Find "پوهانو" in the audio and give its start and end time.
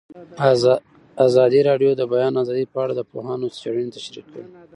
3.11-3.47